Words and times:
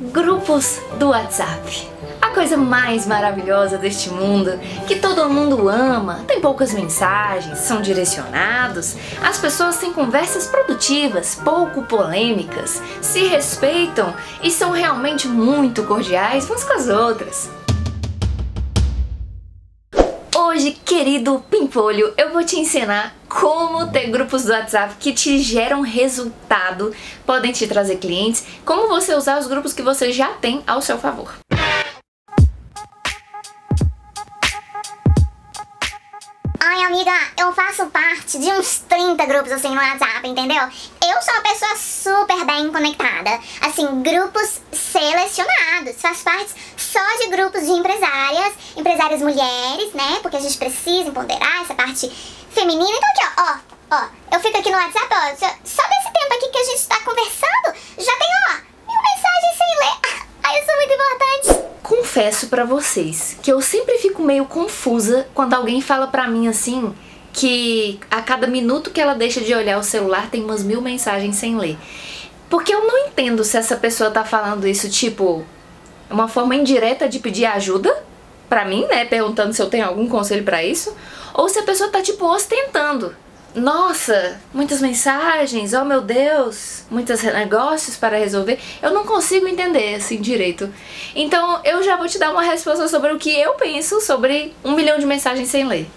Grupos 0.00 0.80
do 0.98 1.10
WhatsApp. 1.10 1.86
A 2.22 2.28
coisa 2.30 2.56
mais 2.56 3.06
maravilhosa 3.06 3.76
deste 3.76 4.08
mundo, 4.08 4.58
que 4.88 4.98
todo 4.98 5.28
mundo 5.28 5.68
ama, 5.68 6.24
tem 6.26 6.40
poucas 6.40 6.72
mensagens, 6.72 7.58
são 7.58 7.82
direcionados, 7.82 8.96
as 9.22 9.36
pessoas 9.36 9.76
têm 9.76 9.92
conversas 9.92 10.46
produtivas, 10.46 11.34
pouco 11.34 11.82
polêmicas, 11.82 12.80
se 13.02 13.26
respeitam 13.26 14.14
e 14.42 14.50
são 14.50 14.70
realmente 14.70 15.28
muito 15.28 15.84
cordiais 15.84 16.48
umas 16.48 16.64
com 16.64 16.72
as 16.72 16.88
outras. 16.88 17.59
Querido 20.72 21.44
Pimpolho, 21.50 22.12
eu 22.16 22.32
vou 22.32 22.44
te 22.44 22.58
ensinar 22.58 23.14
como 23.28 23.90
ter 23.90 24.10
grupos 24.10 24.44
do 24.44 24.52
WhatsApp 24.52 24.94
que 24.98 25.12
te 25.12 25.38
geram 25.38 25.80
resultado, 25.80 26.94
podem 27.24 27.52
te 27.52 27.66
trazer 27.66 27.96
clientes, 27.96 28.44
como 28.64 28.88
você 28.88 29.14
usar 29.14 29.38
os 29.38 29.46
grupos 29.46 29.72
que 29.72 29.82
você 29.82 30.12
já 30.12 30.28
tem 30.28 30.62
ao 30.66 30.82
seu 30.82 30.98
favor. 30.98 31.32
Ai, 36.62 36.82
amiga, 36.82 37.12
eu 37.38 37.52
faço 37.52 37.86
parte 37.86 38.38
de 38.38 38.46
uns 38.52 38.80
30 38.88 39.24
grupos 39.26 39.50
assim 39.50 39.70
no 39.70 39.80
WhatsApp, 39.80 40.28
entendeu? 40.28 40.62
Eu 41.02 41.22
sou 41.22 41.34
uma 41.34 41.42
pessoa 41.42 41.76
super 41.76 42.44
bem 42.44 42.70
conectada. 42.70 43.40
Assim, 43.62 44.02
grupos 44.02 44.60
selecionados. 44.70 45.96
Faz 45.98 46.22
parte 46.22 46.52
só 46.90 46.98
de 47.18 47.28
grupos 47.30 47.62
de 47.62 47.70
empresárias, 47.70 48.52
empresárias 48.76 49.22
mulheres, 49.22 49.92
né? 49.94 50.18
Porque 50.20 50.36
a 50.36 50.40
gente 50.40 50.58
precisa 50.58 51.08
empoderar 51.08 51.62
essa 51.62 51.74
parte 51.74 52.10
feminina. 52.50 52.90
Então 52.90 53.10
aqui, 53.10 53.34
ó, 53.38 53.42
ó, 53.42 53.96
ó. 53.96 54.08
Eu 54.34 54.40
fico 54.40 54.58
aqui 54.58 54.70
no 54.70 54.76
WhatsApp, 54.76 55.06
ó. 55.08 55.36
Só 55.64 55.82
desse 55.88 56.12
tempo 56.12 56.34
aqui 56.34 56.48
que 56.48 56.58
a 56.58 56.64
gente 56.64 56.88
tá 56.88 56.98
conversando, 57.04 57.78
já 57.96 58.12
tem, 58.18 58.28
ó, 58.48 58.54
mil 58.90 59.02
mensagens 59.02 59.56
sem 59.56 59.78
ler. 59.78 60.26
Ai, 60.42 60.58
isso 60.60 60.70
é 60.70 60.76
muito 60.76 60.92
importante. 60.92 61.70
Confesso 61.82 62.48
para 62.48 62.64
vocês 62.64 63.38
que 63.40 63.52
eu 63.52 63.60
sempre 63.60 63.98
fico 63.98 64.22
meio 64.22 64.44
confusa 64.46 65.28
quando 65.32 65.54
alguém 65.54 65.80
fala 65.80 66.08
pra 66.08 66.26
mim 66.26 66.48
assim 66.48 66.92
que 67.32 68.00
a 68.10 68.20
cada 68.20 68.48
minuto 68.48 68.90
que 68.90 69.00
ela 69.00 69.14
deixa 69.14 69.40
de 69.40 69.54
olhar 69.54 69.78
o 69.78 69.84
celular 69.84 70.28
tem 70.28 70.42
umas 70.42 70.64
mil 70.64 70.80
mensagens 70.80 71.36
sem 71.36 71.56
ler. 71.56 71.78
Porque 72.48 72.74
eu 72.74 72.84
não 72.84 73.06
entendo 73.06 73.44
se 73.44 73.56
essa 73.56 73.76
pessoa 73.76 74.10
tá 74.10 74.24
falando 74.24 74.66
isso 74.66 74.90
tipo 74.90 75.46
uma 76.10 76.28
forma 76.28 76.54
indireta 76.54 77.08
de 77.08 77.18
pedir 77.18 77.46
ajuda 77.46 78.04
para 78.48 78.64
mim, 78.64 78.84
né, 78.86 79.04
perguntando 79.04 79.52
se 79.52 79.62
eu 79.62 79.70
tenho 79.70 79.86
algum 79.86 80.08
conselho 80.08 80.42
para 80.42 80.62
isso, 80.64 80.94
ou 81.32 81.48
se 81.48 81.58
a 81.58 81.62
pessoa 81.62 81.88
tá 81.88 82.02
tipo 82.02 82.26
ostentando. 82.26 83.14
Nossa, 83.54 84.40
muitas 84.54 84.80
mensagens, 84.80 85.72
oh 85.72 85.84
meu 85.84 86.00
Deus, 86.00 86.84
muitos 86.88 87.20
negócios 87.22 87.96
para 87.96 88.16
resolver. 88.16 88.60
Eu 88.80 88.92
não 88.92 89.04
consigo 89.04 89.48
entender 89.48 89.96
assim 89.96 90.20
direito. 90.20 90.72
Então 91.16 91.60
eu 91.64 91.82
já 91.82 91.96
vou 91.96 92.06
te 92.06 92.18
dar 92.18 92.30
uma 92.30 92.42
resposta 92.42 92.86
sobre 92.86 93.12
o 93.12 93.18
que 93.18 93.36
eu 93.36 93.54
penso 93.54 94.00
sobre 94.00 94.54
um 94.64 94.72
milhão 94.72 94.98
de 94.98 95.06
mensagens 95.06 95.48
sem 95.48 95.66
ler. 95.66 95.88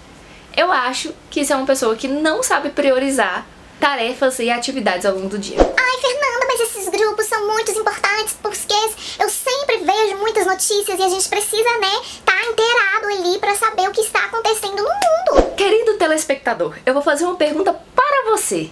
Eu 0.57 0.71
acho 0.71 1.13
que 1.29 1.41
isso 1.41 1.53
é 1.53 1.55
uma 1.55 1.65
pessoa 1.65 1.95
que 1.95 2.07
não 2.07 2.41
sabe 2.41 2.69
priorizar 2.69 3.45
tarefas 3.79 4.39
e 4.39 4.49
atividades 4.49 5.05
ao 5.05 5.15
longo 5.15 5.29
do 5.29 5.37
dia. 5.37 5.57
Ai, 5.59 6.01
Fernanda, 6.01 6.45
mas 6.47 6.59
esses 6.61 6.89
grupos 6.89 7.25
são 7.25 7.47
muito 7.47 7.71
importantes 7.71 8.35
porque 8.41 8.73
eu 9.19 9.29
sempre 9.29 9.77
vejo 9.77 10.17
muitas 10.17 10.45
notícias 10.45 10.99
e 10.99 11.03
a 11.03 11.09
gente 11.09 11.29
precisa, 11.29 11.77
né, 11.79 11.91
estar 12.03 12.33
tá 12.33 12.45
inteirado 12.45 13.07
ali 13.07 13.39
para 13.39 13.55
saber 13.55 13.87
o 13.87 13.91
que 13.91 14.01
está 14.01 14.25
acontecendo 14.25 14.77
no 14.77 14.89
mundo. 14.89 15.55
Querido 15.55 15.97
telespectador, 15.97 16.75
eu 16.85 16.93
vou 16.93 17.03
fazer 17.03 17.25
uma 17.25 17.35
pergunta 17.35 17.73
para 17.95 18.31
você. 18.31 18.69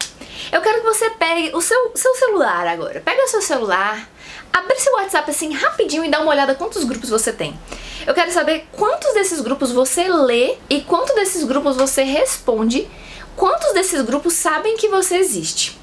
Eu 0.52 0.62
quero 0.62 0.80
que 0.80 0.86
você 0.86 1.10
pegue 1.12 1.52
o 1.56 1.62
seu, 1.62 1.92
seu 1.96 2.14
celular 2.16 2.68
agora. 2.68 3.02
Pega 3.02 3.24
o 3.24 3.28
seu 3.28 3.42
celular, 3.42 4.10
abre 4.52 4.80
seu 4.80 4.94
WhatsApp 4.94 5.30
assim 5.30 5.54
rapidinho 5.54 6.04
e 6.04 6.10
dá 6.10 6.20
uma 6.20 6.32
olhada 6.32 6.56
quantos 6.56 6.84
grupos 6.84 7.10
você 7.10 7.32
tem. 7.32 7.58
Eu 8.06 8.14
quero 8.14 8.32
saber 8.32 8.68
quantos 8.72 9.14
desses 9.14 9.40
grupos 9.42 9.72
você 9.72 10.08
lê 10.08 10.58
e 10.70 10.82
quantos 10.82 11.14
desses 11.16 11.44
grupos 11.44 11.78
você 11.78 12.04
responde 12.04 12.90
Quantos 13.42 13.74
desses 13.74 14.00
grupos 14.04 14.34
sabem 14.34 14.78
que 14.78 14.88
você 14.88 15.16
existe? 15.16 15.76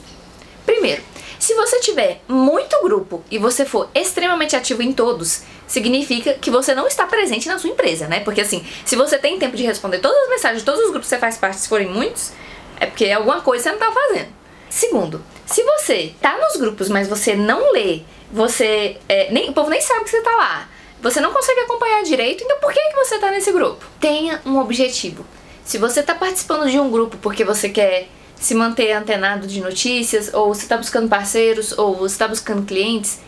Primeiro, 0.65 1.03
se 1.41 1.55
você 1.55 1.81
tiver 1.81 2.21
muito 2.29 2.81
grupo 2.85 3.25
e 3.29 3.37
você 3.37 3.65
for 3.65 3.91
extremamente 3.93 4.55
ativo 4.55 4.81
em 4.81 4.93
todos, 4.93 5.43
significa 5.67 6.35
que 6.35 6.53
você 6.53 6.73
não 6.73 6.87
está 6.87 7.05
presente 7.05 7.49
na 7.49 7.59
sua 7.59 7.71
empresa, 7.71 8.07
né? 8.07 8.21
Porque 8.21 8.43
assim, 8.43 8.65
se 8.85 8.95
você 8.95 9.19
tem 9.19 9.41
tempo 9.41 9.57
de 9.57 9.65
responder 9.65 9.99
todas 9.99 10.17
as 10.23 10.29
mensagens 10.29 10.61
de 10.61 10.67
todos 10.67 10.83
os 10.83 10.91
grupos 10.91 11.09
que 11.09 11.17
você 11.17 11.19
faz 11.19 11.37
parte, 11.37 11.59
se 11.59 11.69
forem 11.69 11.89
muitos, 11.89 12.31
é 12.79 12.87
porque 12.87 13.11
alguma 13.11 13.41
coisa 13.41 13.65
você 13.65 13.71
não 13.71 13.89
está 13.89 13.91
fazendo. 13.91 14.29
Segundo, 14.71 15.25
se 15.45 15.65
você 15.65 16.15
tá 16.21 16.39
nos 16.39 16.55
grupos, 16.61 16.89
mas 16.89 17.09
você 17.09 17.35
não 17.35 17.73
lê, 17.73 18.03
você. 18.31 18.99
É, 19.09 19.33
nem, 19.33 19.51
o 19.51 19.53
povo 19.53 19.69
nem 19.69 19.81
sabe 19.81 20.05
que 20.05 20.11
você 20.11 20.23
tá 20.23 20.37
lá. 20.37 20.69
Você 21.03 21.21
não 21.21 21.33
consegue 21.33 21.59
acompanhar 21.59 22.05
direito, 22.05 22.45
então 22.45 22.61
por 22.61 22.73
que, 22.73 22.81
que 22.81 22.95
você 22.95 23.19
tá 23.19 23.33
nesse 23.33 23.51
grupo? 23.51 23.85
Tenha 23.99 24.41
um 24.47 24.61
objetivo. 24.61 25.27
Se 25.69 25.77
você 25.77 26.01
está 26.01 26.15
participando 26.15 26.71
de 26.71 26.81
um 26.81 26.91
grupo 26.91 27.19
porque 27.19 27.45
você 27.45 27.69
quer 27.69 28.09
se 28.35 28.55
manter 28.55 28.91
antenado 28.93 29.47
de 29.47 29.61
notícias, 29.61 30.33
ou 30.33 30.55
você 30.55 30.63
está 30.63 30.79
buscando 30.79 31.11
parceiros, 31.11 31.77
ou 31.77 31.95
você 31.95 32.15
está 32.15 32.27
buscando 32.27 32.65
clientes, 32.65 33.19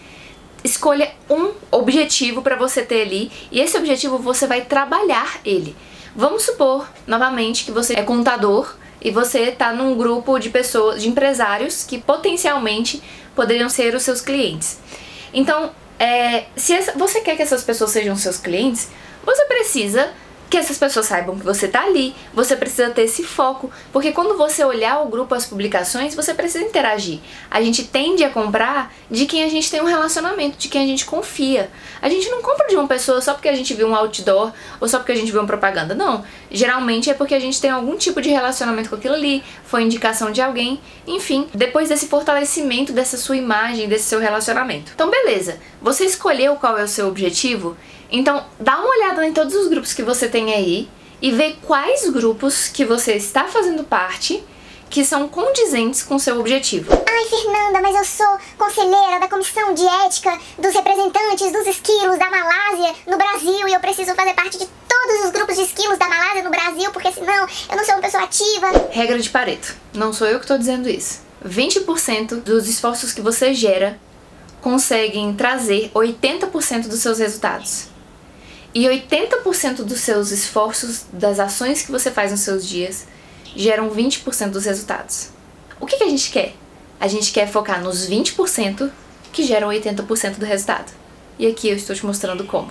escolha 0.64 1.12
um 1.28 1.50
objetivo 1.70 2.40
para 2.40 2.56
você 2.56 2.80
ter 2.80 3.02
ali 3.02 3.30
e 3.52 3.60
esse 3.60 3.76
objetivo 3.76 4.16
você 4.16 4.46
vai 4.46 4.62
trabalhar 4.62 5.38
ele. 5.44 5.76
Vamos 6.16 6.44
supor, 6.44 6.88
novamente, 7.06 7.62
que 7.62 7.70
você 7.70 7.92
é 7.92 8.02
contador 8.02 8.74
e 9.02 9.10
você 9.10 9.40
está 9.50 9.74
num 9.74 9.94
grupo 9.94 10.38
de 10.38 10.48
pessoas, 10.48 11.02
de 11.02 11.10
empresários 11.10 11.84
que 11.84 11.98
potencialmente 11.98 13.02
poderiam 13.36 13.68
ser 13.68 13.94
os 13.94 14.02
seus 14.02 14.22
clientes. 14.22 14.78
Então, 15.34 15.72
é, 15.98 16.46
se 16.56 16.72
essa, 16.72 16.92
você 16.92 17.20
quer 17.20 17.36
que 17.36 17.42
essas 17.42 17.62
pessoas 17.62 17.90
sejam 17.90 18.16
seus 18.16 18.38
clientes, 18.38 18.88
você 19.26 19.44
precisa 19.44 20.10
que 20.50 20.56
essas 20.56 20.76
pessoas 20.76 21.06
saibam 21.06 21.38
que 21.38 21.44
você 21.44 21.68
tá 21.68 21.84
ali, 21.84 22.12
você 22.34 22.56
precisa 22.56 22.90
ter 22.90 23.02
esse 23.02 23.22
foco, 23.22 23.70
porque 23.92 24.10
quando 24.10 24.36
você 24.36 24.64
olhar 24.64 25.00
o 25.00 25.08
grupo, 25.08 25.32
as 25.32 25.46
publicações, 25.46 26.12
você 26.12 26.34
precisa 26.34 26.64
interagir. 26.64 27.20
A 27.48 27.62
gente 27.62 27.84
tende 27.84 28.24
a 28.24 28.30
comprar 28.30 28.92
de 29.08 29.26
quem 29.26 29.44
a 29.44 29.48
gente 29.48 29.70
tem 29.70 29.80
um 29.80 29.84
relacionamento, 29.84 30.58
de 30.58 30.68
quem 30.68 30.82
a 30.82 30.86
gente 30.86 31.06
confia. 31.06 31.70
A 32.02 32.08
gente 32.08 32.28
não 32.28 32.42
compra 32.42 32.66
de 32.66 32.74
uma 32.74 32.88
pessoa 32.88 33.20
só 33.20 33.32
porque 33.32 33.48
a 33.48 33.54
gente 33.54 33.72
viu 33.74 33.86
um 33.86 33.94
outdoor 33.94 34.52
ou 34.80 34.88
só 34.88 34.98
porque 34.98 35.12
a 35.12 35.14
gente 35.16 35.30
viu 35.30 35.40
uma 35.40 35.46
propaganda, 35.46 35.94
não. 35.94 36.24
Geralmente 36.50 37.08
é 37.08 37.14
porque 37.14 37.34
a 37.34 37.40
gente 37.40 37.60
tem 37.60 37.70
algum 37.70 37.96
tipo 37.96 38.20
de 38.20 38.30
relacionamento 38.30 38.90
com 38.90 38.96
aquilo 38.96 39.14
ali, 39.14 39.44
foi 39.64 39.82
indicação 39.82 40.32
de 40.32 40.42
alguém, 40.42 40.80
enfim, 41.06 41.48
depois 41.54 41.88
desse 41.88 42.08
fortalecimento 42.08 42.92
dessa 42.92 43.16
sua 43.16 43.36
imagem, 43.36 43.88
desse 43.88 44.06
seu 44.06 44.18
relacionamento. 44.18 44.90
Então, 44.92 45.08
beleza, 45.08 45.60
você 45.80 46.04
escolheu 46.04 46.56
qual 46.56 46.76
é 46.76 46.82
o 46.82 46.88
seu 46.88 47.06
objetivo? 47.06 47.76
Então, 48.10 48.44
dá 48.58 48.78
uma 48.78 48.88
olhada 48.88 49.26
em 49.26 49.32
todos 49.32 49.54
os 49.54 49.68
grupos 49.68 49.92
que 49.92 50.02
você 50.02 50.28
tem 50.28 50.52
aí 50.52 50.88
e 51.22 51.30
vê 51.30 51.56
quais 51.62 52.08
grupos 52.08 52.68
que 52.68 52.84
você 52.84 53.14
está 53.14 53.44
fazendo 53.44 53.84
parte 53.84 54.42
que 54.88 55.04
são 55.04 55.28
condizentes 55.28 56.02
com 56.02 56.18
seu 56.18 56.40
objetivo. 56.40 56.92
Ai, 56.92 57.24
Fernanda, 57.28 57.80
mas 57.80 57.94
eu 57.94 58.04
sou 58.04 58.38
conselheira 58.58 59.20
da 59.20 59.28
Comissão 59.28 59.72
de 59.72 59.86
Ética 60.04 60.36
dos 60.58 60.74
representantes 60.74 61.52
dos 61.52 61.66
esquilos 61.66 62.18
da 62.18 62.28
Malásia 62.28 62.94
no 63.06 63.16
Brasil 63.16 63.68
e 63.68 63.72
eu 63.72 63.78
preciso 63.78 64.14
fazer 64.16 64.34
parte 64.34 64.58
de 64.58 64.66
todos 64.88 65.24
os 65.24 65.30
grupos 65.30 65.54
de 65.56 65.62
esquilos 65.62 65.96
da 65.96 66.08
Malásia 66.08 66.42
no 66.42 66.50
Brasil, 66.50 66.90
porque 66.90 67.12
senão 67.12 67.46
eu 67.70 67.76
não 67.76 67.84
sou 67.84 67.94
uma 67.94 68.02
pessoa 68.02 68.24
ativa. 68.24 68.88
Regra 68.90 69.18
de 69.18 69.30
Pareto. 69.30 69.76
Não 69.94 70.12
sou 70.12 70.26
eu 70.26 70.38
que 70.38 70.44
estou 70.44 70.58
dizendo 70.58 70.88
isso. 70.88 71.20
20% 71.46 72.42
dos 72.42 72.68
esforços 72.68 73.12
que 73.12 73.20
você 73.20 73.54
gera 73.54 73.98
conseguem 74.60 75.32
trazer 75.34 75.90
80% 75.94 76.88
dos 76.88 77.00
seus 77.00 77.18
resultados. 77.18 77.88
E 78.72 78.84
80% 78.84 79.82
dos 79.82 80.00
seus 80.00 80.30
esforços, 80.30 81.04
das 81.12 81.40
ações 81.40 81.82
que 81.82 81.90
você 81.90 82.10
faz 82.10 82.30
nos 82.30 82.40
seus 82.40 82.66
dias, 82.66 83.06
geram 83.56 83.90
20% 83.90 84.50
dos 84.50 84.64
resultados. 84.64 85.30
O 85.80 85.86
que, 85.86 85.96
que 85.96 86.04
a 86.04 86.08
gente 86.08 86.30
quer? 86.30 86.54
A 87.00 87.08
gente 87.08 87.32
quer 87.32 87.50
focar 87.50 87.82
nos 87.82 88.08
20% 88.08 88.90
que 89.32 89.42
geram 89.42 89.68
80% 89.68 90.36
do 90.36 90.44
resultado. 90.44 90.92
E 91.38 91.46
aqui 91.46 91.68
eu 91.68 91.76
estou 91.76 91.96
te 91.96 92.06
mostrando 92.06 92.44
como. 92.44 92.70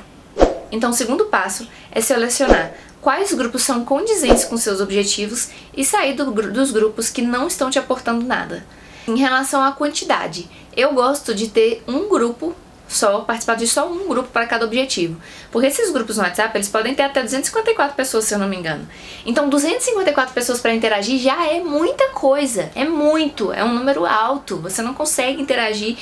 Então, 0.71 0.91
o 0.91 0.93
segundo 0.93 1.25
passo 1.25 1.67
é 1.91 1.99
selecionar 1.99 2.73
quais 3.01 3.33
grupos 3.33 3.63
são 3.63 3.83
condizentes 3.83 4.45
com 4.45 4.55
seus 4.55 4.79
objetivos 4.79 5.49
e 5.75 5.83
sair 5.83 6.13
do, 6.13 6.31
dos 6.31 6.71
grupos 6.71 7.09
que 7.09 7.21
não 7.21 7.47
estão 7.47 7.69
te 7.69 7.79
aportando 7.79 8.25
nada. 8.25 8.65
Em 9.07 9.17
relação 9.17 9.63
à 9.63 9.71
quantidade, 9.71 10.47
eu 10.77 10.93
gosto 10.93 11.33
de 11.33 11.47
ter 11.47 11.83
um 11.87 12.07
grupo 12.07 12.55
só, 12.89 13.19
participar 13.19 13.55
de 13.55 13.67
só 13.67 13.87
um 13.87 14.07
grupo 14.07 14.29
para 14.29 14.47
cada 14.47 14.65
objetivo. 14.65 15.21
Porque 15.51 15.67
esses 15.67 15.91
grupos 15.91 16.17
no 16.17 16.23
WhatsApp, 16.23 16.57
eles 16.57 16.67
podem 16.67 16.95
ter 16.95 17.03
até 17.03 17.21
254 17.21 17.95
pessoas, 17.95 18.25
se 18.25 18.33
eu 18.33 18.39
não 18.39 18.49
me 18.49 18.57
engano. 18.57 18.85
Então, 19.25 19.47
254 19.47 20.33
pessoas 20.33 20.59
para 20.59 20.73
interagir 20.73 21.19
já 21.19 21.47
é 21.47 21.61
muita 21.61 22.09
coisa. 22.09 22.71
É 22.75 22.83
muito, 22.83 23.53
é 23.53 23.63
um 23.63 23.73
número 23.73 24.05
alto. 24.05 24.57
Você 24.57 24.81
não 24.81 24.95
consegue 24.95 25.39
interagir 25.39 25.97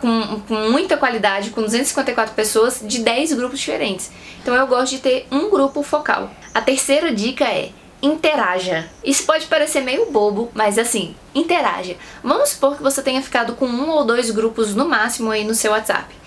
com, 0.00 0.40
com 0.40 0.54
muita 0.70 0.96
qualidade 0.96 1.50
com 1.50 1.62
254 1.62 2.34
pessoas 2.34 2.80
de 2.82 2.98
10 2.98 3.32
grupos 3.34 3.60
diferentes. 3.60 4.10
Então, 4.42 4.54
eu 4.54 4.66
gosto 4.66 4.90
de 4.90 4.98
ter 4.98 5.26
um 5.30 5.48
grupo 5.48 5.82
focal. 5.84 6.30
A 6.52 6.60
terceira 6.60 7.12
dica 7.12 7.44
é 7.44 7.70
interaja. 8.02 8.90
Isso 9.02 9.24
pode 9.24 9.46
parecer 9.46 9.80
meio 9.80 10.10
bobo, 10.10 10.50
mas 10.52 10.78
assim, 10.78 11.14
interaja. 11.32 11.96
Vamos 12.22 12.50
supor 12.50 12.76
que 12.76 12.82
você 12.82 13.00
tenha 13.00 13.22
ficado 13.22 13.54
com 13.54 13.66
um 13.66 13.88
ou 13.88 14.04
dois 14.04 14.30
grupos 14.30 14.74
no 14.74 14.86
máximo 14.86 15.30
aí 15.30 15.44
no 15.44 15.54
seu 15.54 15.70
WhatsApp. 15.70 16.23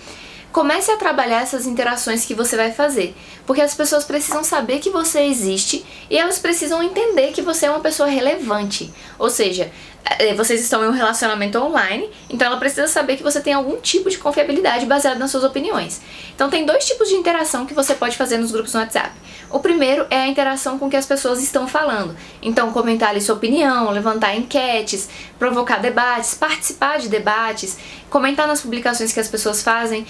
Comece 0.52 0.90
a 0.90 0.96
trabalhar 0.96 1.42
essas 1.42 1.66
interações 1.66 2.24
que 2.24 2.34
você 2.34 2.56
vai 2.56 2.72
fazer, 2.72 3.14
porque 3.46 3.60
as 3.60 3.74
pessoas 3.74 4.04
precisam 4.04 4.42
saber 4.42 4.78
que 4.78 4.90
você 4.90 5.20
existe 5.22 5.84
e 6.08 6.16
elas 6.16 6.38
precisam 6.38 6.82
entender 6.82 7.32
que 7.32 7.42
você 7.42 7.66
é 7.66 7.70
uma 7.70 7.80
pessoa 7.80 8.08
relevante. 8.08 8.90
Ou 9.18 9.28
seja, 9.28 9.70
vocês 10.36 10.62
estão 10.62 10.84
em 10.84 10.88
um 10.88 10.92
relacionamento 10.92 11.58
online, 11.58 12.08
então 12.30 12.46
ela 12.46 12.56
precisa 12.56 12.86
saber 12.86 13.16
que 13.16 13.22
você 13.22 13.40
tem 13.40 13.52
algum 13.52 13.76
tipo 13.76 14.08
de 14.10 14.18
confiabilidade 14.18 14.86
baseado 14.86 15.18
nas 15.18 15.30
suas 15.30 15.44
opiniões. 15.44 16.00
Então 16.34 16.48
tem 16.48 16.64
dois 16.64 16.84
tipos 16.86 17.08
de 17.08 17.14
interação 17.14 17.66
que 17.66 17.74
você 17.74 17.94
pode 17.94 18.16
fazer 18.16 18.38
nos 18.38 18.50
grupos 18.50 18.72
no 18.74 18.80
WhatsApp. 18.80 19.12
O 19.50 19.60
primeiro 19.60 20.06
é 20.10 20.20
a 20.20 20.26
interação 20.26 20.78
com 20.78 20.90
que 20.90 20.96
as 20.96 21.06
pessoas 21.06 21.42
estão 21.42 21.66
falando. 21.66 22.16
Então 22.42 22.72
comentar 22.72 23.10
ali 23.10 23.20
sua 23.20 23.34
opinião, 23.34 23.90
levantar 23.90 24.34
enquetes, 24.34 25.08
provocar 25.38 25.78
debates, 25.78 26.34
participar 26.34 26.98
de 26.98 27.08
debates, 27.08 27.78
comentar 28.10 28.46
nas 28.46 28.60
publicações 28.60 29.12
que 29.12 29.20
as 29.20 29.28
pessoas 29.28 29.62
fazem, 29.62 30.06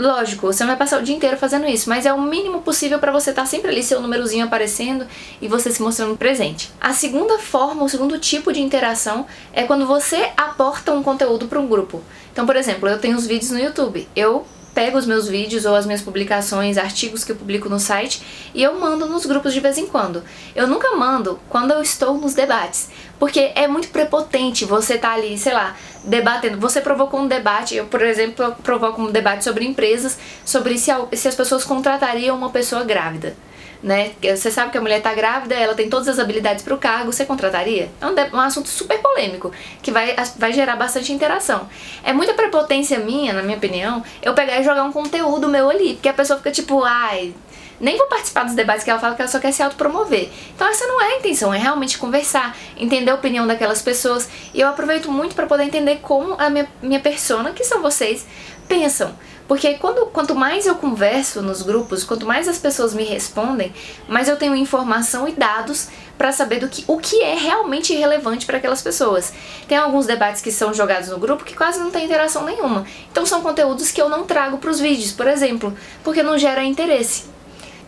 Lógico, 0.00 0.46
você 0.46 0.62
não 0.62 0.68
vai 0.68 0.78
passar 0.78 0.98
o 0.98 1.02
dia 1.02 1.14
inteiro 1.14 1.36
fazendo 1.36 1.66
isso, 1.66 1.86
mas 1.86 2.06
é 2.06 2.12
o 2.12 2.22
mínimo 2.22 2.62
possível 2.62 2.98
para 2.98 3.12
você 3.12 3.30
estar 3.30 3.42
tá 3.42 3.46
sempre 3.46 3.70
ali, 3.70 3.82
seu 3.82 4.00
númerozinho 4.00 4.46
aparecendo 4.46 5.06
e 5.42 5.46
você 5.46 5.70
se 5.70 5.82
mostrando 5.82 6.16
presente. 6.16 6.72
A 6.80 6.94
segunda 6.94 7.38
forma, 7.38 7.84
o 7.84 7.88
segundo 7.88 8.18
tipo 8.18 8.50
de 8.50 8.62
interação 8.62 9.26
é 9.52 9.64
quando 9.64 9.86
você 9.86 10.30
aporta 10.38 10.90
um 10.94 11.02
conteúdo 11.02 11.48
para 11.48 11.60
um 11.60 11.66
grupo. 11.66 12.02
Então, 12.32 12.46
por 12.46 12.56
exemplo, 12.56 12.88
eu 12.88 12.98
tenho 12.98 13.14
os 13.14 13.26
vídeos 13.26 13.50
no 13.50 13.58
YouTube. 13.58 14.08
Eu 14.16 14.46
pego 14.74 14.98
os 14.98 15.06
meus 15.06 15.28
vídeos 15.28 15.64
ou 15.64 15.74
as 15.74 15.86
minhas 15.86 16.00
publicações, 16.00 16.78
artigos 16.78 17.24
que 17.24 17.32
eu 17.32 17.36
publico 17.36 17.68
no 17.68 17.78
site 17.78 18.22
e 18.54 18.62
eu 18.62 18.78
mando 18.78 19.06
nos 19.06 19.26
grupos 19.26 19.52
de 19.52 19.60
vez 19.60 19.78
em 19.78 19.86
quando. 19.86 20.22
Eu 20.54 20.66
nunca 20.66 20.96
mando 20.96 21.38
quando 21.48 21.72
eu 21.72 21.82
estou 21.82 22.18
nos 22.18 22.34
debates, 22.34 22.88
porque 23.18 23.52
é 23.54 23.66
muito 23.66 23.88
prepotente 23.88 24.64
você 24.64 24.96
tá 24.96 25.12
ali, 25.12 25.36
sei 25.38 25.52
lá, 25.52 25.76
debatendo. 26.04 26.58
Você 26.58 26.80
provocou 26.80 27.20
um 27.20 27.28
debate, 27.28 27.76
eu, 27.76 27.86
por 27.86 28.02
exemplo, 28.02 28.54
provoco 28.62 29.02
um 29.02 29.10
debate 29.10 29.44
sobre 29.44 29.64
empresas, 29.64 30.18
sobre 30.44 30.78
se, 30.78 30.90
se 31.14 31.28
as 31.28 31.34
pessoas 31.34 31.64
contratariam 31.64 32.36
uma 32.36 32.50
pessoa 32.50 32.84
grávida 32.84 33.36
né? 33.82 34.12
Você 34.22 34.50
sabe 34.50 34.70
que 34.70 34.78
a 34.78 34.80
mulher 34.80 34.98
está 34.98 35.14
grávida, 35.14 35.54
ela 35.54 35.74
tem 35.74 35.88
todas 35.88 36.08
as 36.08 36.18
habilidades 36.18 36.62
para 36.62 36.74
o 36.74 36.78
cargo, 36.78 37.12
você 37.12 37.24
contrataria? 37.24 37.90
É 38.00 38.06
um, 38.06 38.36
um, 38.36 38.40
assunto 38.40 38.68
super 38.68 38.98
polêmico, 38.98 39.52
que 39.82 39.90
vai, 39.90 40.14
vai 40.36 40.52
gerar 40.52 40.76
bastante 40.76 41.12
interação. 41.12 41.68
É 42.04 42.12
muita 42.12 42.34
prepotência 42.34 42.98
minha, 42.98 43.32
na 43.32 43.42
minha 43.42 43.56
opinião, 43.56 44.02
eu 44.22 44.34
pegar 44.34 44.60
e 44.60 44.64
jogar 44.64 44.84
um 44.84 44.92
conteúdo 44.92 45.48
meu 45.48 45.70
ali, 45.70 45.94
porque 45.94 46.08
a 46.08 46.14
pessoa 46.14 46.38
fica 46.38 46.50
tipo, 46.50 46.84
ai, 46.84 47.34
nem 47.80 47.96
vou 47.96 48.06
participar 48.08 48.44
dos 48.44 48.54
debates 48.54 48.84
que 48.84 48.90
ela 48.90 49.00
fala 49.00 49.14
que 49.14 49.22
ela 49.22 49.30
só 49.30 49.38
quer 49.38 49.52
se 49.52 49.62
autopromover. 49.62 50.28
Então 50.54 50.68
essa 50.68 50.86
não 50.86 51.00
é 51.00 51.14
a 51.14 51.16
intenção, 51.16 51.52
é 51.52 51.58
realmente 51.58 51.96
conversar, 51.96 52.54
entender 52.76 53.10
a 53.10 53.14
opinião 53.14 53.46
daquelas 53.46 53.80
pessoas. 53.80 54.28
E 54.52 54.60
eu 54.60 54.68
aproveito 54.68 55.10
muito 55.10 55.34
para 55.34 55.46
poder 55.46 55.64
entender 55.64 56.00
como 56.02 56.34
a 56.38 56.50
minha, 56.50 56.68
minha 56.82 57.00
persona, 57.00 57.52
que 57.52 57.64
são 57.64 57.80
vocês, 57.80 58.26
pensam. 58.68 59.14
Porque 59.50 59.74
quando, 59.74 60.06
quanto 60.06 60.32
mais 60.32 60.64
eu 60.64 60.76
converso 60.76 61.42
nos 61.42 61.60
grupos, 61.62 62.04
quanto 62.04 62.24
mais 62.24 62.46
as 62.46 62.56
pessoas 62.56 62.94
me 62.94 63.02
respondem, 63.02 63.74
mais 64.06 64.28
eu 64.28 64.36
tenho 64.36 64.54
informação 64.54 65.26
e 65.26 65.32
dados 65.32 65.88
para 66.16 66.30
saber 66.30 66.60
do 66.60 66.68
que, 66.68 66.84
o 66.86 66.98
que 66.98 67.20
é 67.20 67.34
realmente 67.34 67.92
relevante 67.92 68.46
para 68.46 68.58
aquelas 68.58 68.80
pessoas. 68.80 69.32
Tem 69.66 69.76
alguns 69.76 70.06
debates 70.06 70.40
que 70.40 70.52
são 70.52 70.72
jogados 70.72 71.08
no 71.08 71.18
grupo 71.18 71.42
que 71.42 71.56
quase 71.56 71.80
não 71.80 71.90
tem 71.90 72.04
interação 72.04 72.44
nenhuma. 72.44 72.86
Então 73.10 73.26
são 73.26 73.42
conteúdos 73.42 73.90
que 73.90 74.00
eu 74.00 74.08
não 74.08 74.22
trago 74.22 74.56
para 74.58 74.70
os 74.70 74.78
vídeos, 74.78 75.10
por 75.10 75.26
exemplo, 75.26 75.76
porque 76.04 76.22
não 76.22 76.38
gera 76.38 76.62
interesse. 76.62 77.24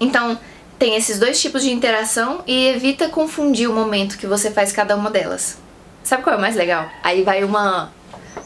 Então, 0.01 0.37
tem 0.81 0.97
esses 0.97 1.21
dois 1.21 1.41
tipos 1.41 1.63
de 1.63 1.71
interação 1.71 2.43
e 2.45 2.67
evita 2.71 3.09
confundir 3.09 3.71
o 3.71 3.73
momento 3.73 4.19
que 4.19 4.27
você 4.27 4.51
faz 4.51 4.73
cada 4.73 4.97
uma 4.97 5.13
delas. 5.13 5.59
Sabe 6.03 6.25
qual 6.25 6.35
é 6.35 6.39
o 6.39 6.41
mais 6.41 6.57
legal? 6.57 6.89
Aí 7.05 7.23
vai 7.23 7.45
uma 7.45 7.93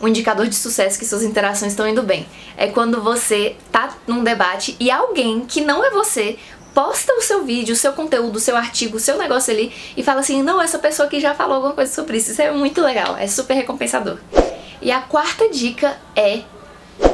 um 0.01 0.09
indicador 0.09 0.47
de 0.47 0.55
sucesso 0.55 0.99
que 0.99 1.05
suas 1.05 1.23
interações 1.23 1.73
estão 1.73 1.89
indo 1.89 2.03
bem. 2.03 2.27
É 2.57 2.67
quando 2.69 3.01
você 3.03 3.57
tá 3.71 3.95
num 4.07 4.23
debate 4.23 4.77
e 4.79 4.91
alguém 4.91 5.45
que 5.47 5.61
não 5.61 5.85
é 5.85 5.91
você 5.91 6.39
posta 6.75 7.15
o 7.15 7.23
seu 7.23 7.43
vídeo, 7.43 7.73
o 7.73 7.77
seu 7.77 7.95
conteúdo, 7.95 8.37
o 8.37 8.41
seu 8.41 8.55
artigo, 8.55 8.99
o 8.99 9.01
seu 9.01 9.17
negócio 9.17 9.53
ali 9.53 9.73
e 9.97 10.03
fala 10.03 10.21
assim: 10.21 10.43
não, 10.43 10.61
essa 10.61 10.79
pessoa 10.79 11.07
aqui 11.07 11.21
já 11.21 11.35
falou 11.35 11.57
alguma 11.57 11.73
coisa 11.73 11.93
sobre 11.93 12.19
isso. 12.19 12.33
Isso 12.33 12.43
é 12.43 12.51
muito 12.51 12.83
legal, 12.83 13.17
é 13.17 13.27
super 13.27 13.55
recompensador. 13.55 14.19
E 14.83 14.93
a 14.93 15.01
quarta 15.01 15.49
dica 15.49 15.97
é 16.15 16.43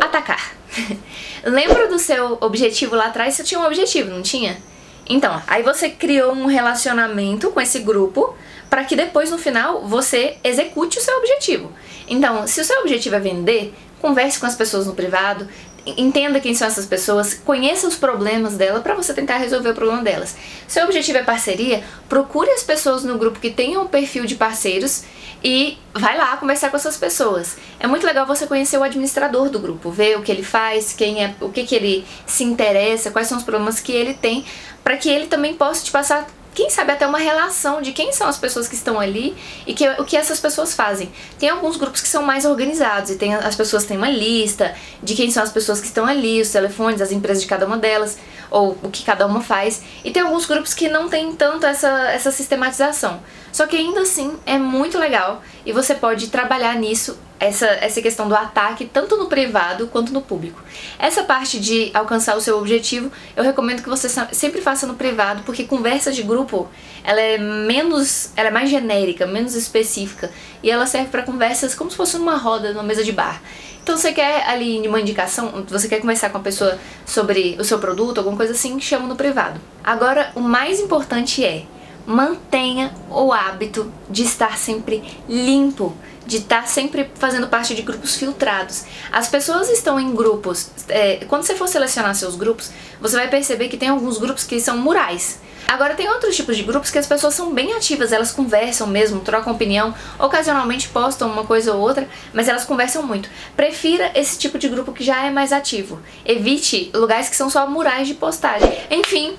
atacar. 0.01 0.53
Lembra 1.45 1.87
do 1.87 1.99
seu 1.99 2.39
objetivo 2.41 2.97
lá 2.97 3.07
atrás? 3.07 3.35
Você 3.35 3.45
tinha 3.45 3.61
um 3.61 3.65
objetivo, 3.65 4.11
não 4.11 4.23
tinha? 4.23 4.61
Então, 5.09 5.41
aí 5.47 5.63
você 5.63 5.91
criou 5.91 6.33
um 6.33 6.47
relacionamento 6.47 7.51
com 7.51 7.61
esse 7.61 7.81
grupo 7.81 8.35
para 8.73 8.85
que 8.85 8.97
depois 8.97 9.31
no 9.31 9.37
final 9.37 9.83
você 9.83 10.39
execute 10.43 10.97
o 10.97 11.03
seu 11.03 11.15
objetivo. 11.19 11.71
Então, 12.09 12.47
se 12.47 12.59
o 12.59 12.65
seu 12.65 12.81
objetivo 12.81 13.17
é 13.17 13.21
vender, 13.21 13.75
converse 14.01 14.41
com 14.41 14.47
as 14.47 14.55
pessoas 14.55 14.87
no 14.87 14.95
privado, 14.95 15.47
entenda 15.87 16.41
quem 16.41 16.55
são 16.55 16.67
essas 16.67 16.87
pessoas, 16.87 17.35
conheça 17.35 17.87
os 17.87 17.97
problemas 17.97 18.57
dela 18.57 18.81
para 18.81 18.95
você 18.95 19.13
tentar 19.13 19.37
resolver 19.37 19.69
o 19.69 19.75
problema 19.75 20.03
delas. 20.03 20.35
Seu 20.67 20.87
objetivo 20.87 21.19
é 21.19 21.23
parceria, 21.23 21.85
procure 22.09 22.49
as 22.49 22.63
pessoas 22.63 23.05
no 23.05 23.19
grupo 23.19 23.41
que 23.41 23.51
tenham 23.51 23.83
um 23.83 23.89
perfil 23.89 24.25
de 24.25 24.37
parceiros 24.37 25.05
e 25.45 25.77
vai 25.93 26.17
lá 26.17 26.35
conversar 26.39 26.71
com 26.71 26.77
essas 26.79 26.97
pessoas. 26.97 27.59
É 27.79 27.87
muito 27.87 28.07
legal 28.07 28.25
você 28.25 28.47
conhecer 28.47 28.79
o 28.79 28.83
administrador 28.83 29.51
do 29.51 29.59
grupo, 29.59 29.91
ver 29.91 30.17
o 30.17 30.23
que 30.23 30.33
ele 30.33 30.43
faz, 30.43 30.95
quem 30.95 31.23
é, 31.23 31.35
o 31.43 31.51
que, 31.51 31.65
que 31.65 31.75
ele 31.75 32.07
se 32.25 32.43
interessa, 32.43 33.11
quais 33.11 33.29
são 33.29 33.37
os 33.37 33.45
problemas 33.45 33.81
que 33.81 33.93
ele 33.93 34.15
tem, 34.15 34.47
para 34.83 34.97
que 34.97 35.11
ele 35.11 35.27
também 35.27 35.53
possa 35.53 35.85
te 35.85 35.91
passar 35.91 36.27
quem 36.55 36.69
sabe 36.69 36.93
até 36.93 37.07
uma 37.07 37.19
relação 37.19 37.81
de 37.81 37.93
quem 37.93 38.13
são 38.13 38.27
as 38.29 38.39
pessoas 38.39 38.69
que 38.69 38.75
estão 38.75 39.01
ali 39.01 39.35
e 39.67 39.75
que, 39.75 39.89
o 39.89 40.05
que 40.05 40.17
essas 40.17 40.39
pessoas 40.39 40.75
fazem. 40.75 41.11
Tem 41.39 41.49
alguns 41.49 41.77
grupos 41.77 42.01
que 42.01 42.09
são 42.09 42.23
mais 42.23 42.45
organizados 42.45 43.11
e 43.11 43.17
tem, 43.17 43.35
as 43.35 43.57
pessoas 43.57 43.85
têm 43.85 43.97
uma 43.97 44.11
lista 44.11 44.75
de 45.03 45.15
quem 45.15 45.31
são 45.31 45.43
as 45.43 45.51
pessoas 45.51 45.81
que 45.81 45.87
estão 45.87 46.05
ali, 46.05 46.41
os 46.41 46.51
telefones, 46.51 47.01
as 47.01 47.13
empresas 47.13 47.43
de 47.43 47.49
cada 47.49 47.67
uma 47.67 47.79
delas, 47.79 48.19
ou 48.51 48.77
o 48.83 48.91
que 48.91 49.03
cada 49.03 49.27
uma 49.27 49.41
faz. 49.41 49.83
E 50.05 50.11
tem 50.11 50.23
alguns 50.23 50.45
grupos 50.47 50.75
que 50.75 50.89
não 50.89 51.09
tem 51.09 51.35
tanto 51.35 51.65
essa, 51.65 51.89
essa 52.11 52.31
sistematização. 52.31 53.21
Só 53.53 53.67
que 53.67 53.77
ainda 53.77 54.01
assim 54.01 54.35
é 54.47 54.59
muito 54.59 54.99
legal 54.99 55.43
e 55.65 55.73
você 55.73 55.95
pode 55.95 56.29
trabalhar 56.29 56.75
nisso 56.77 57.19
essa, 57.39 57.67
essa 57.67 58.01
questão 58.01 58.29
do 58.29 58.37
ataque 58.37 58.87
tanto 58.87 59.17
no 59.17 59.27
privado 59.27 59.89
quanto 59.89 60.13
no 60.13 60.23
público. 60.23 60.63
Essa 60.99 61.25
parte 61.25 61.61
de 61.61 61.91
alcançar 61.93 62.37
o 62.37 62.41
seu 62.41 62.57
objetivo, 62.57 63.11
eu 63.37 63.43
recomendo 63.43 63.83
que 63.83 63.89
você 63.89 64.09
sempre 64.33 64.61
faça 64.61 64.87
no 64.87 64.95
privado, 64.95 65.43
porque 65.43 65.65
conversa 65.65 66.13
de 66.13 66.23
grupo, 66.23 66.69
ela 67.03 67.21
é 67.21 67.39
menos, 67.39 68.31
ela 68.37 68.49
é 68.49 68.53
mais 68.53 68.71
genérica, 68.71 69.27
menos 69.27 69.55
específica, 69.55 70.31
e 70.63 70.71
ela 70.71 70.87
serve 70.87 71.09
para 71.09 71.25
conversas 71.25 71.75
como 71.75 71.91
se 71.91 71.97
fosse 71.97 72.17
numa 72.17 72.37
roda, 72.37 72.73
numa 72.73 72.85
mesa 72.85 73.03
de 73.03 73.11
bar. 73.11 73.43
Então 73.83 73.97
você 73.97 74.13
quer 74.13 74.49
ali 74.49 74.87
uma 74.87 75.01
indicação, 75.01 75.65
você 75.69 75.89
quer 75.89 76.01
conversar 76.01 76.31
com 76.31 76.39
a 76.39 76.43
pessoa 76.43 76.79
sobre 77.05 77.57
o 77.59 77.65
seu 77.65 77.81
produto, 77.81 78.19
alguma 78.19 78.37
coisa 78.37 78.53
assim, 78.53 78.79
chama 78.81 79.09
no 79.09 79.17
privado. 79.17 79.61
Agora, 79.83 80.31
o 80.37 80.41
mais 80.41 80.79
importante 80.79 81.45
é 81.45 81.65
mantenha 82.07 82.95
o 83.11 83.33
hábito 83.33 83.93
de 84.11 84.23
estar 84.23 84.59
sempre 84.59 85.03
limpo 85.29 85.95
de 86.27 86.37
estar 86.39 86.67
sempre 86.69 87.11
fazendo 87.15 87.49
parte 87.49 87.75
de 87.75 87.83
grupos 87.83 88.17
filtrados. 88.17 88.85
As 89.11 89.29
pessoas 89.29 89.69
estão 89.69 89.99
em 89.99 90.15
grupos. 90.15 90.71
É, 90.89 91.25
quando 91.27 91.43
você 91.43 91.55
for 91.55 91.69
selecionar 91.69 92.15
seus 92.15 92.37
grupos, 92.37 92.71
você 93.01 93.17
vai 93.17 93.29
perceber 93.29 93.69
que 93.69 93.77
tem 93.77 93.89
alguns 93.89 94.19
grupos 94.19 94.45
que 94.45 94.61
são 94.61 94.79
murais. 94.79 95.41
Agora 95.73 95.95
tem 95.95 96.07
outros 96.07 96.37
tipos 96.37 96.55
de 96.55 96.65
grupos 96.65 96.91
que 96.91 96.99
as 96.99 97.07
pessoas 97.07 97.33
são 97.33 97.55
bem 97.55 97.73
ativas, 97.73 98.13
elas 98.13 98.31
conversam 98.31 98.87
mesmo, 98.87 99.21
trocam 99.21 99.55
opinião, 99.55 99.95
ocasionalmente 100.19 100.87
postam 100.89 101.31
uma 101.31 101.45
coisa 101.45 101.73
ou 101.73 101.81
outra, 101.81 102.07
mas 102.35 102.47
elas 102.47 102.63
conversam 102.63 103.03
muito. 103.03 103.31
Prefira 103.57 104.13
esse 104.15 104.39
tipo 104.39 104.59
de 104.59 104.69
grupo 104.69 104.93
que 104.93 105.03
já 105.03 105.25
é 105.25 105.31
mais 105.31 105.51
ativo. 105.51 105.99
Evite 106.27 106.91
lugares 106.93 107.31
que 107.31 107.37
são 107.37 107.49
só 107.49 107.67
murais 107.67 108.07
de 108.07 108.13
postagem. 108.13 108.71
Enfim, 108.91 109.35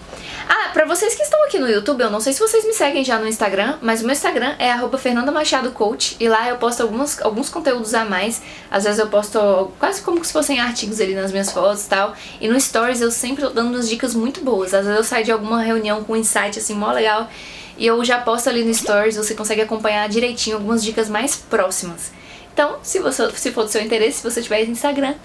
ah, 0.47 0.69
pra 0.73 0.85
vocês 0.85 1.15
que 1.15 1.23
estão 1.23 1.43
aqui 1.45 1.57
no 1.57 1.69
YouTube, 1.69 2.01
eu 2.01 2.09
não 2.09 2.19
sei 2.19 2.33
se 2.33 2.39
vocês 2.39 2.65
me 2.65 2.73
seguem 2.73 3.03
já 3.03 3.17
no 3.17 3.27
Instagram, 3.27 3.77
mas 3.81 4.01
o 4.01 4.05
meu 4.05 4.13
Instagram 4.13 4.55
é 4.59 4.71
arroba 4.71 4.97
Fernanda 4.97 5.31
Machado 5.31 5.71
Coach 5.71 6.17
e 6.19 6.27
lá 6.27 6.49
eu 6.49 6.57
posto 6.57 6.81
alguns, 6.81 7.21
alguns 7.21 7.49
conteúdos 7.49 7.93
a 7.93 8.03
mais. 8.03 8.41
Às 8.69 8.83
vezes 8.83 8.99
eu 8.99 9.07
posto 9.07 9.71
quase 9.79 10.01
como 10.01 10.23
se 10.23 10.33
fossem 10.33 10.59
artigos 10.59 10.99
ali 10.99 11.15
nas 11.15 11.31
minhas 11.31 11.51
fotos 11.51 11.85
e 11.85 11.89
tal. 11.89 12.13
E 12.41 12.47
no 12.47 12.59
Stories 12.59 13.01
eu 13.01 13.11
sempre 13.11 13.43
tô 13.43 13.49
dando 13.51 13.73
umas 13.73 13.87
dicas 13.87 14.13
muito 14.13 14.41
boas. 14.41 14.73
Às 14.73 14.85
vezes 14.85 14.97
eu 14.97 15.03
saio 15.03 15.23
de 15.23 15.31
alguma 15.31 15.61
reunião 15.61 16.03
com 16.03 16.15
insight 16.23 16.57
assim, 16.57 16.73
mó 16.73 16.91
legal. 16.91 17.29
E 17.77 17.85
eu 17.85 18.03
já 18.03 18.19
posto 18.19 18.49
ali 18.49 18.63
no 18.63 18.73
Stories, 18.73 19.15
você 19.15 19.33
consegue 19.33 19.61
acompanhar 19.61 20.07
direitinho 20.09 20.57
algumas 20.57 20.83
dicas 20.83 21.09
mais 21.09 21.35
próximas. 21.35 22.11
Então, 22.53 22.77
se, 22.83 22.99
você, 22.99 23.31
se 23.31 23.51
for 23.51 23.63
do 23.63 23.69
seu 23.69 23.81
interesse, 23.81 24.17
se 24.17 24.23
você 24.23 24.41
tiver 24.41 24.63
Instagram, 24.63 25.15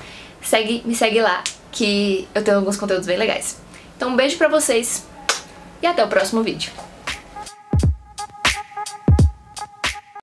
segue, 0.43 0.83
me 0.85 0.95
segue 0.95 1.21
lá, 1.21 1.43
que 1.71 2.27
eu 2.35 2.43
tenho 2.43 2.57
alguns 2.57 2.77
conteúdos 2.77 3.07
bem 3.07 3.19
legais. 3.19 3.59
Então 3.97 4.11
um 4.11 4.17
beijo 4.17 4.39
pra 4.39 4.49
vocês 4.49 5.05
e 5.83 5.87
até 5.87 6.05
o 6.05 6.09
próximo 6.09 6.43
vídeo. 6.43 6.88